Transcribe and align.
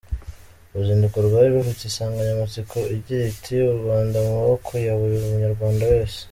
Uruzinduko 0.71 1.17
rwari 1.25 1.47
rufite 1.55 1.81
insanganyamatsiko 1.85 2.77
igira 2.95 3.23
iti 3.33 3.53
”U 3.71 3.75
Rwanda 3.79 4.17
mu 4.25 4.31
maboko 4.39 4.71
ya 4.85 4.93
buri 4.99 5.17
munyarwanda 5.25 5.83
wese”. 5.93 6.19